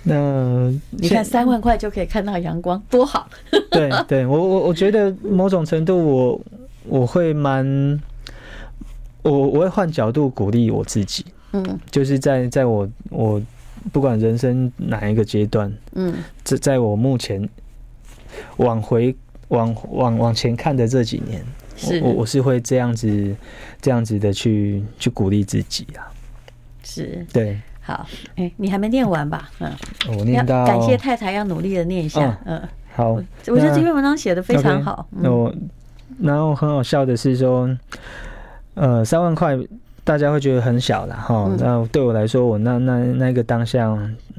[0.03, 3.29] 那你看三万块就可以看到阳光，多好！
[3.69, 6.41] 对，对我我我觉得某种程度我
[6.85, 8.01] 我会蛮，
[9.23, 13.41] 我我会换角度鼓励我自己，嗯，就是在在我我
[13.91, 16.13] 不管人生哪一个阶段，嗯，
[16.45, 17.47] 在在我目前
[18.55, 19.13] 往回
[19.49, 21.43] 往往往前看的这几年，
[21.75, 23.35] 是我我是会这样子
[23.81, 26.07] 这样子的去去鼓励自己啊，
[26.81, 27.59] 是对。
[27.87, 29.49] 好，哎、欸，你还没念完吧？
[29.61, 29.71] 嗯，
[30.09, 32.37] 我念到感谢太太，要努力的念一下。
[32.43, 35.07] 嗯，嗯好，我觉得这篇文章写的非常好。
[35.09, 35.53] 那我，
[36.19, 37.69] 然后很好笑的是说，
[38.73, 39.57] 呃，三万块
[40.03, 41.45] 大家会觉得很小了哈。
[41.47, 43.97] 嗯、那对我来说，我那那那个当下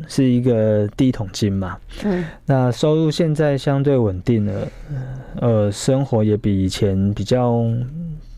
[0.09, 1.79] 是一个第一桶金嘛。
[2.05, 2.23] 嗯。
[2.45, 4.69] 那收入现在相对稳定了，
[5.41, 7.65] 呃，生活也比以前比较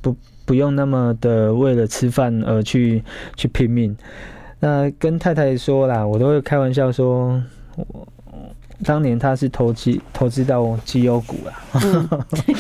[0.01, 3.03] 不不用那么的为了吃饭而去
[3.35, 3.96] 去拼命。
[4.61, 7.42] 那跟太太说啦，我都会开玩笑说，
[7.77, 8.07] 我
[8.85, 11.62] 当年他是投机投资到绩优股啦。
[11.83, 12.09] 嗯、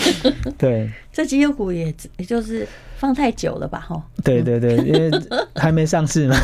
[0.56, 3.80] 对，这绩优股也也就是放太久了吧？
[3.80, 4.02] 哈。
[4.24, 5.10] 对对对，因为
[5.54, 6.36] 还没上市嘛。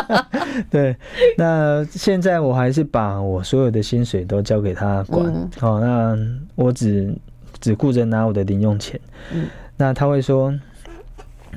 [0.70, 0.94] 对，
[1.38, 5.26] 那现在我还是把我所有的薪水都交给他管。
[5.26, 7.14] 嗯、哦，那我只
[7.58, 9.00] 只顾着拿我的零用钱。
[9.32, 9.46] 嗯、
[9.78, 10.52] 那他会说。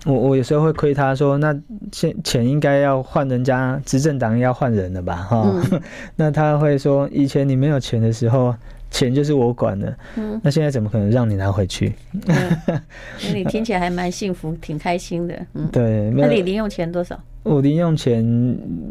[0.05, 1.55] 我我有时候会亏他说，那
[1.91, 5.49] 钱钱应该要换人家执政党要换人了吧哈？
[5.71, 5.81] 嗯、
[6.15, 8.53] 那他会说，以前你没有钱的时候，
[8.91, 11.93] 钱就是我管的，嗯、那现在怎么可能让你拿回去？
[12.25, 12.33] 那、
[12.67, 12.81] 嗯、
[13.33, 15.35] 你听起来还蛮幸福，挺开心的。
[15.53, 16.11] 嗯，对。
[16.11, 17.17] 那你零用钱多少？
[17.43, 18.23] 我零用钱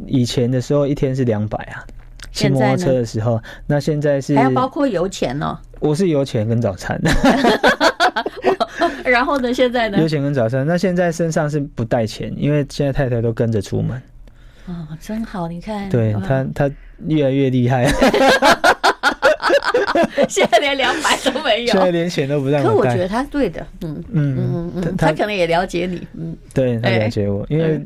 [0.06, 1.84] 以前的时候一天是两百啊，
[2.32, 3.40] 骑摩托车的时候。
[3.66, 5.58] 那现在是还要包括油钱哦。
[5.80, 7.00] 我是油钱跟早餐。
[9.04, 9.52] 然后呢？
[9.52, 9.98] 现在呢？
[9.98, 10.66] 有钱跟早餐。
[10.66, 14.00] 那现在身上是不带钱，因为现在太太都跟着出门。
[14.66, 15.48] 哦，真好！
[15.48, 16.70] 你看，对他，他
[17.06, 17.86] 越来越厉害。
[20.28, 22.62] 现在连两百都没有，现在连钱都不让。
[22.62, 27.80] 可我觉得他对的，嗯嗯嗯嗯，他可能也了解你，嗯，对他了解我，因为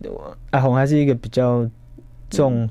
[0.51, 1.69] 阿红还是一个比较
[2.31, 2.69] 重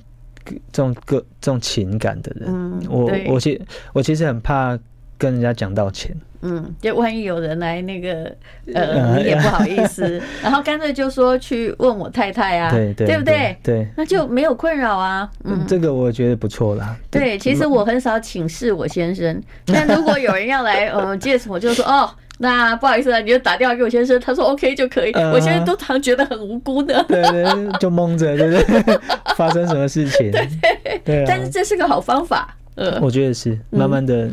[0.72, 2.48] 重个重情感的人。
[2.48, 3.60] 嗯，我我其
[3.94, 4.78] 我其实很怕
[5.18, 6.16] 跟人家讲道歉。
[6.48, 8.32] 嗯，就万一有人来那个，
[8.72, 13.58] 呃，你也不好意思， 然后干脆就说去问我太太啊，对对，对不对？
[13.64, 15.28] 对，那就没有困扰啊。
[15.44, 16.96] 嗯，这个我觉得不错啦。
[17.10, 25.12] 对，其实我很少请示我先生，但如果有人要来， 呃，借什么，就说哦，那不好意思啊，你就打电话给我先生，他说 OK 就可以。
[25.14, 29.00] 我现在都常觉得很无辜的， 对对，就蒙着，对不对？
[29.36, 30.30] 发生什么事情？
[30.30, 31.26] 对对对。
[31.28, 34.30] 但是这是个好方法，呃，我觉得是慢慢的。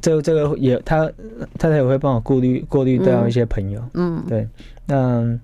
[0.00, 1.06] 这这个也，他
[1.58, 4.46] 太太也会帮我过滤过滤掉一些朋友，嗯，对，
[4.86, 5.38] 那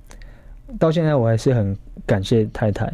[0.79, 2.93] 到现在我还是很感谢太太。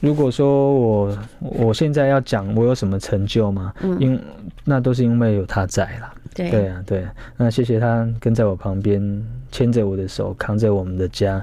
[0.00, 3.72] 如果说我我现在要讲我有什么成就吗？
[3.80, 4.22] 嗯，因
[4.64, 6.14] 那都是因为有他在啦。
[6.34, 11.42] 对对啊，对，那谢谢他跟在我旁边，牵着我的手，扛着我们的家，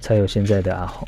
[0.00, 1.06] 才有现在的阿红。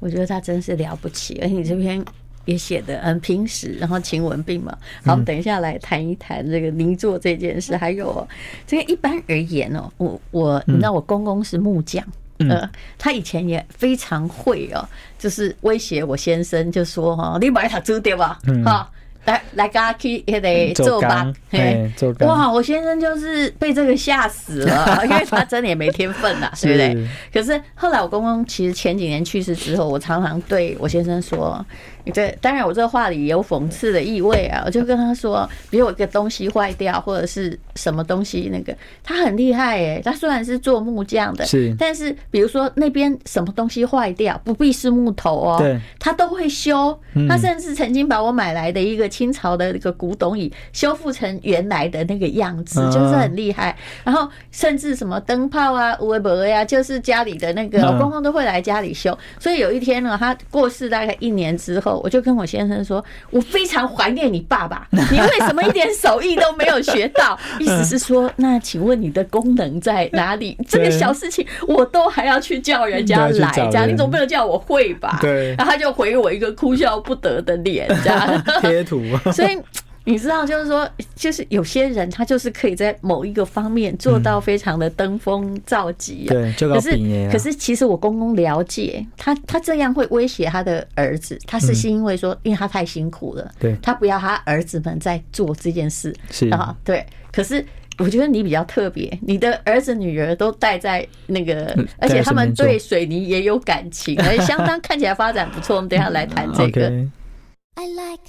[0.00, 2.04] 我觉得他真是了不起，而且你这边。
[2.44, 4.76] 也写的很平实，然后晴雯病嘛。
[5.04, 7.76] 好，我们等一下来谈一谈这个泥作这件事。
[7.76, 8.26] 还有
[8.66, 12.04] 这个一般而言哦，我我你知道我公公是木匠，
[12.38, 14.86] 呃，他以前也非常会哦，
[15.18, 18.38] 就是威胁我先生，就说哈，你买他租对吧？
[18.64, 18.90] 哈。
[19.26, 21.32] 来来，跟他去也得做吧。
[21.48, 22.52] 嘿，哇！
[22.52, 27.08] 我先生就是被这个吓死了， 因为他真的也没天分呐，对不对？
[27.32, 31.64] 可是后来我公公其实前几年去世之后，我常常对我先生说，
[32.12, 34.62] 对，当然我这个话里也有讽刺的意味啊。
[34.66, 46.98] 我就跟他说，比如我一个东西坏掉，或者是什么东西，那个他很厉害哎，他虽然是做木匠的，是，但是比如说那边什么东西坏掉，不必是木头哦，对，他都会修。
[47.28, 49.04] 他甚至曾经把我买来的一个。
[49.14, 53.76] 清朝的那个古董椅修复成原来的那个样子，就是很厉害。
[54.02, 59.16] 然后甚至什么灯泡啊、微博呀，就是家里的那个我公公都会来家里修。
[59.38, 70.56] 所以有一天呢，他过世大概一年之后，我就跟我先生说：“我非常怀念你爸爸， 你为什么一点手艺都没有学到？”意思是说，那请问你的功能在哪里？
[70.68, 75.18] 这个小事情我都还要去叫人家来，这样你总不能叫我会吧？
[75.20, 75.54] 对。
[75.56, 79.02] 然后他就回我一个哭笑不得的脸，这样 贴图。
[79.32, 79.58] 所以
[80.06, 86.26] 你知道，就是说，就是有些人他就是可以在某一个方面做到非常的登峰造极。
[86.26, 86.90] 对，可是
[87.32, 96.14] 可是其实我公公了解他，他这样会威胁他的儿子，他是是因为说，因为他太辛苦了，对，他不要他儿子们在做这件事。
[96.30, 97.04] 是啊，对。
[97.32, 97.64] 可是
[97.98, 105.76] 我觉得你比较特别，你的儿子女儿都带在那个，而且他们对水泥也有感情，而相当看起来发展不错。
[105.76, 106.92] 我们等下来谈这个。
[107.76, 108.20] I like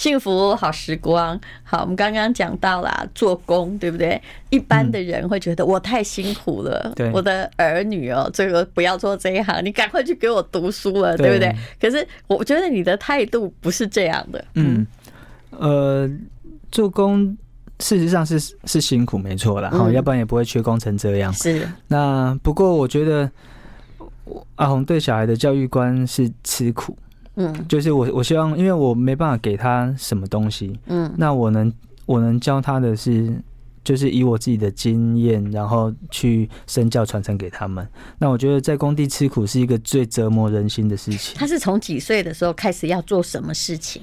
[0.00, 4.18] 幸福好时光，好，我们刚刚讲到啦做工，对不对？
[4.48, 11.54] 一般的人会觉得我太辛苦了，对，我的儿女哦，这个不要做这一行，你赶快去给我读书了，对不对？
[11.78, 14.86] 可是我觉得你的态度不是这样的，嗯，
[15.50, 16.10] 呃，
[16.72, 17.36] 做工
[17.80, 21.30] 事实上是是辛苦，没错啦，好，要不然也不会缺工成这样。
[21.34, 23.30] 是，那不过我觉得
[24.54, 26.96] 阿红对小孩的教育观是吃苦。
[27.40, 31.72] 嗯，就是我，我希望，因为我没办法给他什么东西，嗯，那我能，
[32.04, 33.34] 我能教他的是，
[33.82, 37.86] 就是以我自己的经验，然后去身教传承给他们。
[38.18, 41.34] 那我觉得在工地吃苦是一个最折磨人心的事情。
[41.38, 44.02] 他是从几岁的时候开始要做什么事情？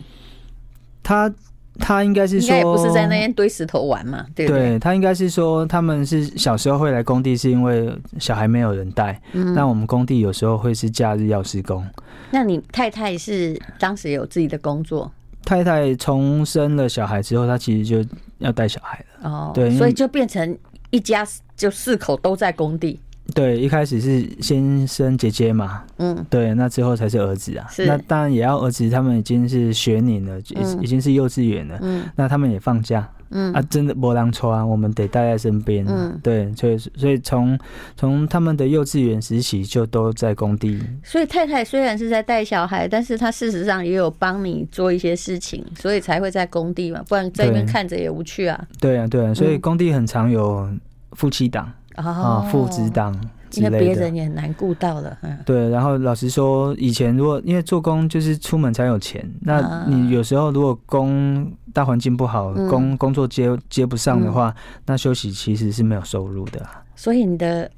[1.04, 1.32] 他。
[1.80, 4.70] 他应该是说，应该也不是在那边堆石头玩嘛，对不对？
[4.72, 9.22] 对，他应该是说，他们是小时候会来工地，是因为小孩没有人带。
[9.34, 11.86] 嗯，那我们工地有时候会是假日要施工。
[12.32, 15.12] 那你太太是当时有自己的工作？
[15.46, 18.10] 太太从生了小孩之后，她其实就
[18.40, 19.30] 要带小孩了。
[19.30, 20.58] 哦，对，所以就变成
[20.90, 23.00] 一家就四口都在工地。
[23.38, 27.68] 对，一开始是先生姐姐嘛，嗯，对，那之后才是儿子啊。
[27.70, 33.54] 是，那当然也要儿子，他们已经是学龄了，已已经是幼稚园了，嗯，那他们也放假，嗯。
[33.54, 37.56] 啊，真的没人带啊，我们得带在身边，嗯，对，所以所以从
[37.96, 40.82] 从他们的幼稚园时期就都在工地。
[41.04, 48.68] 所以太太虽然是在带小孩，但是她事实上也有帮你做一些事情，所以才会在工地嘛，不然在那边看着也无趣啊。
[48.80, 50.68] 对啊，对啊，所以工地很常有
[51.12, 51.72] 夫妻档。
[51.98, 53.14] 啊，父子档，
[53.54, 55.18] 因为别人也很难顾到了。
[55.22, 55.70] 嗯，对。
[55.70, 64.54] 然后老实说，以前如果因为做工就是出门才有钱，那你有时候如果工大环境不好，工工作接接不上的话，
[64.86, 66.64] 那休息其实是没有收入的。
[66.96, 67.70] 所以你的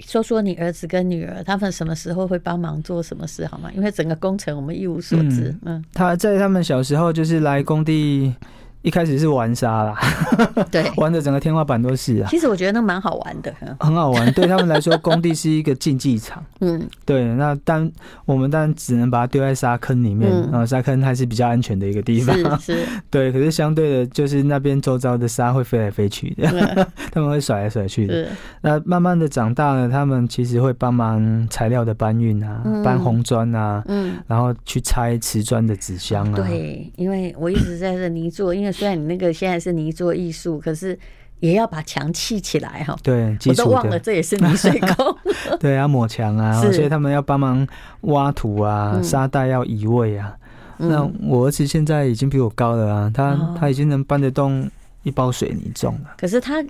[0.00, 3.70] 说说你儿子跟女儿，他们什么时候会帮忙做什么事好吗？
[3.74, 5.56] 因为整个工程我们一无所知。
[5.64, 8.34] 嗯，他在他们小时候就是来工地。
[8.88, 9.94] 一开始是玩沙啦，
[10.72, 12.28] 对，玩的整个天花板都是啊。
[12.30, 14.32] 其实我觉得那蛮好玩的，很好玩。
[14.32, 16.42] 对他们来说，工地是一个竞技场。
[16.60, 17.22] 嗯，对。
[17.34, 17.90] 那当
[18.24, 22.34] 我们当然只能把它丢在沙坑里面，然后沙坑还是比较安全的一个地方。
[22.58, 22.86] 是，是。
[23.10, 26.48] 对，可是相对的，就是那边周遭的沙会飞来飞去的，
[27.12, 28.26] 他们会甩来甩去的。
[28.62, 36.36] 那慢慢的长大了，他们其实会帮忙材料的搬运啊，搬红砖啊，嗯，然后去拆瓷砖的纸箱啊。
[36.36, 38.74] 对，因为我一直在这泥做，因为。
[38.78, 40.96] 虽然你那个现在是泥做艺术，可是
[41.40, 42.96] 也要把墙砌起来哈。
[43.02, 45.18] 对，我都忘了这也是泥水工。
[45.58, 47.66] 对，啊抹墙啊，所以他们要帮忙
[48.02, 50.32] 挖土啊，沙袋要移位啊。
[50.76, 54.70] 那我儿子现在已经比我高了啊，他他已经能搬得动
[55.02, 56.14] 一包水泥重了。
[56.16, 56.64] 可是他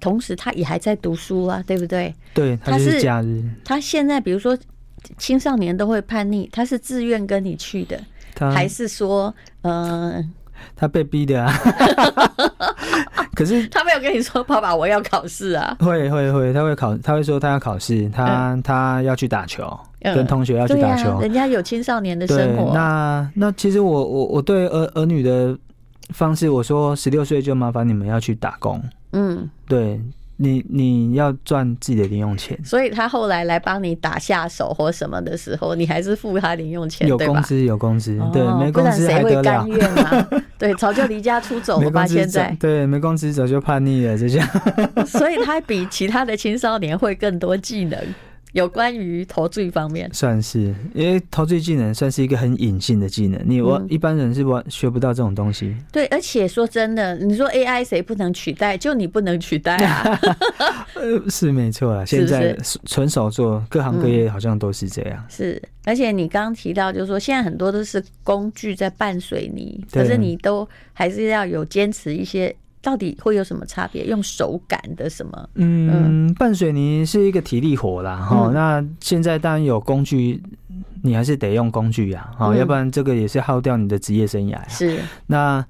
[0.00, 2.12] 同时他也还在读书啊，对不对？
[2.34, 3.40] 对，他是假日。
[3.64, 4.58] 他现在比如说
[5.16, 8.02] 青少年都会叛逆，他是自愿跟你去的，
[8.52, 10.32] 还是说嗯？
[10.74, 11.52] 他被逼的啊，
[13.34, 15.76] 可是他没有跟你说，爸爸我要考试啊。
[15.80, 21.20] 会会会，他会考，他会说他要考试，他他要去打球，跟同学要去打球。
[21.20, 22.72] 人家有青少年的生活。
[22.74, 25.56] 那那其实我我我对儿儿女的
[26.10, 28.82] 方式，我说十六岁就麻烦你们要去打工。
[29.12, 30.00] 嗯，对。
[30.36, 39.42] 你你要赚自己的零用钱，所以他后来来帮你打下手或什么的时候，你还是付他零用钱，有工资有工资，对，没工资还得了？
[39.42, 40.28] 甘愿啊？
[40.58, 42.06] 对，早就离家出走了吧？
[42.06, 44.48] 现在对，没工资早就叛逆了，就这样。
[45.06, 47.98] 所以他比其他的青少年会更多技能。
[48.52, 55.68] 有关于投资方面，算是因为投资技能算是一个很隐性的技能，你我一般人是不学不到这种东西。
[55.68, 55.84] 嗯。
[55.90, 58.76] 对，而且说真的，你说 AI 谁不能取代？
[58.76, 60.20] 就你不能取代啊？
[61.28, 65.24] 是没错啊，现在纯手做，各行各业好像都是这样。
[65.28, 72.54] 是，而且你刚刚提到，就是说现在很多都是工具在拌水泥，可是你都还是要有坚持一些。
[72.82, 74.04] 到底会有什么差别？
[74.04, 75.48] 用手感的什么？
[75.54, 78.52] 嗯，拌水泥是一个体力活啦，哈、嗯。
[78.52, 80.42] 那现在当然有工具，
[81.02, 84.58] 你还是得用工具呀，哈、嗯，要不然这个也是耗掉你的职业生涯。
[84.68, 84.98] 是。
[85.26, 85.64] 那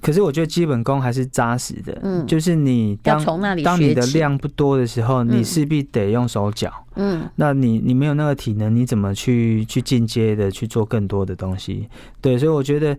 [0.00, 3.22] 可是我觉得基本功还是扎实的，嗯，就是你当
[3.62, 6.72] 当你的量不多的时候，你势必得用手脚。
[6.96, 11.86] 嗯，那你你没有那个体能，你怎么去去进阶的去做更多的东西？
[12.20, 12.96] 对，所以我觉得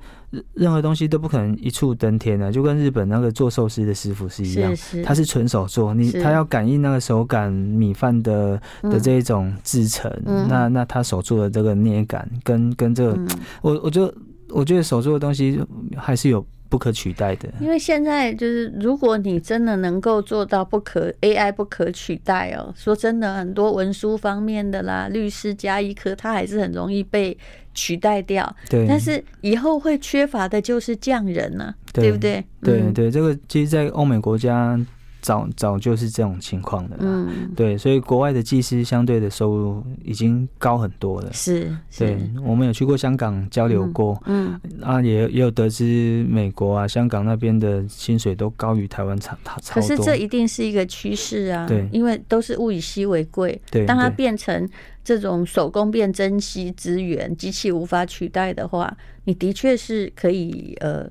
[0.54, 5.04] 任何东西都不可能一触登天的，就跟日本那个做寿司的师傅是一样，是是。
[5.04, 13.28] 他是纯手做，你他要感应那个手感米饭的的这一种制成，嗯、那那他手做的这个捏感跟跟这个，嗯、
[13.64, 14.14] 我我觉得
[14.50, 15.60] 我觉得手做的东西
[15.98, 16.46] 还是有。
[16.72, 27.38] 不可取代的，因为现在就是，如果你真的能够做到不可 AI 不可取代哦，说真的，很多文书方面的啦，律师加一科，它还是很容易被
[27.74, 28.56] 取代掉。
[28.70, 32.18] 对，但是以后会缺乏的就是匠人呢、啊，对，不？
[32.18, 34.80] 对对，对，这个其实，在欧美国家。
[35.22, 41.32] 早早就是这种情况的，嗯，对，所以国外的技师相对的收入已经高很多了。
[41.32, 49.76] 是，对，我们有去过香港交流过，嗯，啊，也也有得知美国啊、香港那边的薪水都高于台湾差差。
[49.76, 54.68] 可是这一定是一个趋势啊，对，因为都是物以稀为贵，对，当它变成
[55.04, 58.92] 这种手工变珍稀资源，机器无法取代的话，
[59.26, 61.08] 你的确是可以呃。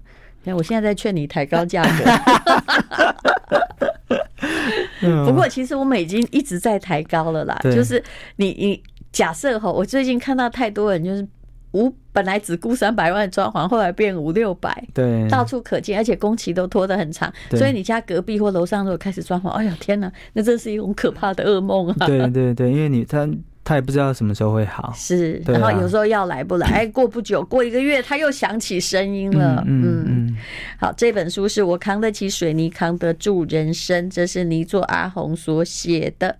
[0.46, 2.04] 我现在在劝你抬高价格。
[5.26, 7.58] 不过，其实我们已经一直在抬高了啦。
[7.64, 8.02] 就是
[8.36, 8.82] 你你
[9.12, 11.26] 假设哈，我最近看到太多人就是
[11.72, 17.32] 五本来只估三百万装潢，后来变五六百，对，到处可见，而且工期都拖得很长。
[17.50, 22.06] 所以你家隔壁或楼上如果开始装潢，哎呀天哪，那真是一种可怕的噩梦啊！
[22.06, 23.28] 对对对，因为你他。
[23.70, 29.62] 他也不知道什么时候会好，是，然后有时候要来不来，哎，过不久，过一个月，他又响起声音了。
[29.64, 30.36] 嗯嗯，
[30.76, 36.36] 好，这本书是我扛得起水泥，扛得住人生，这是泥作阿红所写的。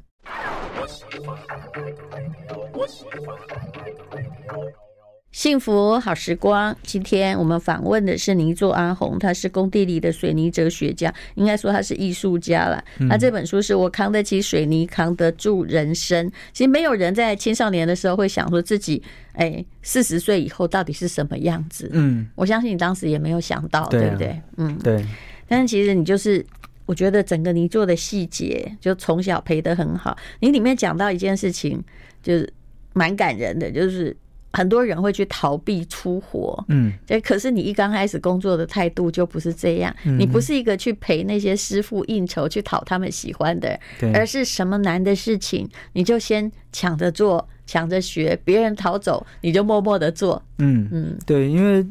[5.33, 12.83] 幸福好时光，今天我们访问的是泥作阿红，他是工地里的水泥哲学家，应该说他是艺术家了。
[12.99, 16.29] 那这本书是我扛得起水泥，扛得住人生。
[16.53, 19.01] 其实没有人在青少年的时候会想说自己，
[19.35, 21.89] 哎，四十岁以后到底是什么样子？
[21.93, 24.41] 嗯，我相信你当时也没有想到，对不对？
[24.57, 25.07] 嗯，对。
[25.47, 26.45] 但是其实你就是，
[26.87, 30.19] 我觉得整个泥作的细节，就从小陪得很好。
[30.41, 31.81] 你里面讲到一件事情，
[32.21, 32.53] 就是
[32.95, 34.17] 蛮感人的，就是。
[34.53, 36.93] 很多人会去逃避出活，嗯，
[37.23, 43.79] 可是你一刚开始工作的态度就不是这样，你不是一个去陪那些师傅应酬去讨他们喜欢的，
[44.13, 51.87] 而是什么难的事情你就先抢着做，抢着学，别人逃走你就默默的做，嗯嗯，对，因为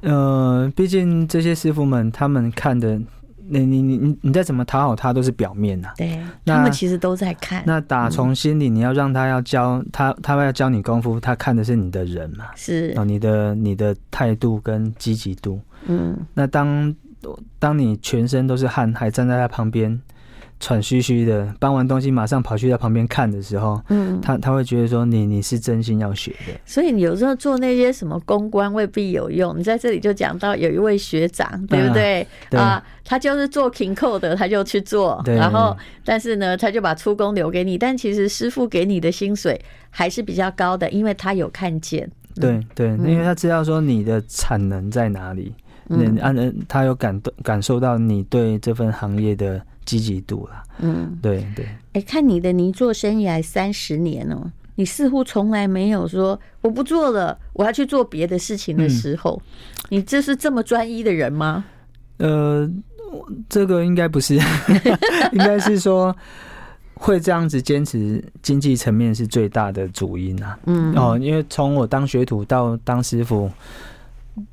[0.00, 3.00] 呃，毕竟这些师傅们他们看的。
[3.50, 7.62] 你你你你你再怎么讨好他都是表面呐、啊，对，他们其实都在看。
[7.66, 15.60] 那打从心里，你要让他要教他，他要教你功夫，他看的是你的人嘛，是哦，你的你的态度跟积极度。
[15.86, 16.94] 嗯，那当
[17.58, 20.00] 当你全身都是汗，还站在他旁边。
[20.60, 26.52] 喘吁吁的搬完东西，马上跑去在旁边看的时候，嗯，他他会觉得说你你是真心要学的。
[26.66, 29.58] 所以你有时候做那些什么公关未必有用。
[29.58, 32.26] 你在这里就讲到有一位学长，对不对？
[32.50, 37.78] 啊，他就是做停扣的，他就去做，然后但是呢，他就把出工留给你。
[37.78, 39.58] 但其实师傅给你的薪水
[39.88, 42.10] 还是比较高的，因为他有看见。
[42.36, 45.69] 对对，因为他知道说你的产能在哪里，嗯，
[46.20, 49.60] 按他有感动感受到你对这份行业的。
[49.86, 51.66] 积极度啦，嗯，对对。
[51.94, 59.40] 哎，看你的泥做生涯三十年哦、喔，你似乎从来没有说我不做了，我要去做别的事情的时候。
[59.44, 61.64] 嗯、你这是这么专一的人吗？
[62.18, 62.70] 呃，
[63.48, 64.36] 这个应该不是，
[65.32, 66.14] 应该是说
[66.94, 70.56] 会这样子坚持，经济层面是最大的主因啊。
[70.66, 73.50] 嗯，哦，因为从我当学徒到当师傅。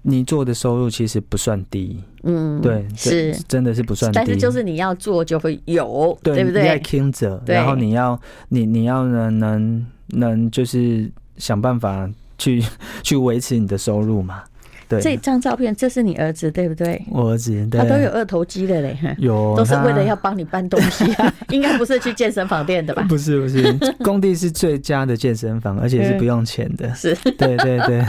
[0.02, 3.36] 你做的收入其实不算低，嗯，对，是。
[3.48, 6.64] 真的是不算低，但是就是你要做就会有，对，对不对？
[6.64, 8.20] 你要听着，然后你要
[8.50, 12.64] 你你要能能能就是想办法去
[13.04, 14.44] 去维持你的收入嘛。
[14.90, 17.06] 对，这张照片这是你儿子对不对？
[17.12, 23.06] 我儿子，对，他都有二头肌的嘞，有，都是为了要帮你搬东西啊， 应该不是去健身房练的吧？
[23.10, 23.62] 不是不是，
[24.02, 28.06] 工地是最佳的健身房，而且是不用钱的，是，对对对。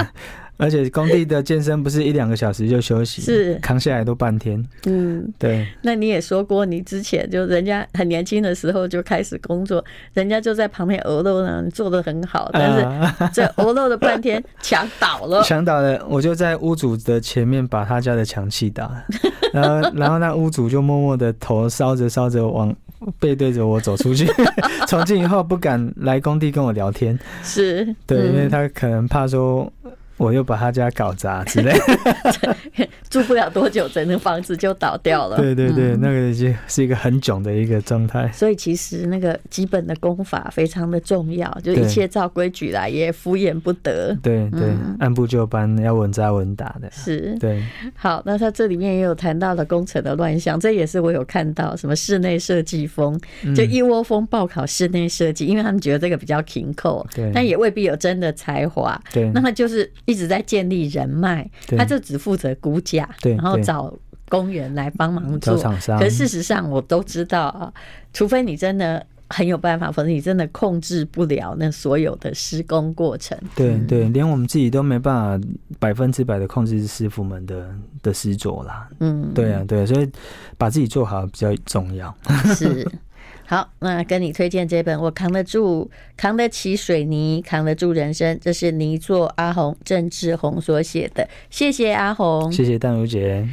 [0.58, 4.62] 而且工地的健身不是一两个小时就休息，是扛下来都半天。
[4.86, 5.66] 嗯，对。
[5.82, 9.82] 那你也说过，你之前就人家很年轻的时候就开始工作，
[10.14, 19.04] 人家就在旁边鹅肉呢，做的很好，但是这鹅肉的半天墙倒了， 墙倒了，我就在屋主的前面把他家的墙气倒了，
[19.54, 22.74] 然后然后那屋主就默默的头烧着烧着往
[23.20, 24.26] 背对着我走出去，
[24.88, 27.16] 从今以后不敢来工地跟我聊天。
[27.44, 29.72] 是对，因为他可能怕说。
[30.18, 31.72] 我又把他家搞砸之类，
[33.08, 35.36] 住不了多久，整个房子就倒掉了。
[35.36, 38.30] 对对对，那个已经是一个很囧的一个状态。
[38.32, 44.14] 所以其实那个基本的功法非常的重要，就一切照规矩来，也敷衍不得。
[44.20, 46.90] 对对，按部就班，要稳扎稳打的。
[46.90, 47.62] 是，对。
[47.94, 53.18] 好，那他这里面也有谈到了工程的乱象，这也是我有看到什么室内设计风，
[53.54, 59.00] 就一窝蜂报考室内设计，因为他们觉得这个比较勤扣，对，但也未必有真的才华。
[59.12, 59.88] 对，那么就是。
[60.08, 61.46] 一直在建立人脉，
[61.76, 63.92] 他就只负责估价，然后找
[64.30, 65.54] 工人来帮忙做。
[65.98, 67.70] 可事实上，我都知道啊，
[68.14, 73.38] 除非你真的很有办法，否则你真的控制不了那所有的施工过程。
[73.54, 75.48] 对对，连我们自己都没办法
[75.78, 77.68] 百分之百的控制师傅们的
[78.02, 78.88] 的施作啦。
[79.00, 80.10] 嗯，对啊，对啊，所以
[80.56, 82.16] 把自己做好比较重要。
[82.56, 82.90] 是。
[83.50, 91.26] 好，那跟你推荐这本《我扛得住，扛得起水泥，扛得住人生》，这是泥作阿红郑志宏所写的。
[91.48, 93.48] 谢谢阿红，谢谢淡如姐。